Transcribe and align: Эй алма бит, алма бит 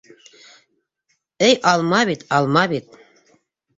Эй 1.47 1.53
алма 1.73 2.01
бит, 2.13 2.25
алма 2.39 2.65
бит 2.73 3.01